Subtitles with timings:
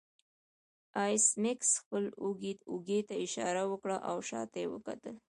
[1.03, 2.03] ایس میکس خپل
[2.71, 5.15] اوږې ته اشاره وکړه او شاته یې وکتل